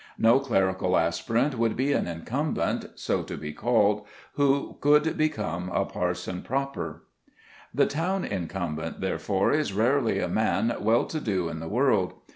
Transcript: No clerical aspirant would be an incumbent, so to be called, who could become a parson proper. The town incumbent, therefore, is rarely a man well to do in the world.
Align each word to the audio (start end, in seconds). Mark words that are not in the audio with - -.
No 0.17 0.39
clerical 0.39 0.97
aspirant 0.97 1.59
would 1.59 1.75
be 1.77 1.93
an 1.93 2.07
incumbent, 2.07 2.87
so 2.95 3.21
to 3.21 3.37
be 3.37 3.53
called, 3.53 4.07
who 4.33 4.77
could 4.79 5.15
become 5.15 5.69
a 5.69 5.85
parson 5.85 6.41
proper. 6.41 7.03
The 7.71 7.85
town 7.85 8.25
incumbent, 8.25 8.99
therefore, 8.99 9.51
is 9.51 9.73
rarely 9.73 10.17
a 10.19 10.27
man 10.27 10.75
well 10.79 11.05
to 11.05 11.19
do 11.19 11.49
in 11.49 11.59
the 11.59 11.69
world. 11.69 12.13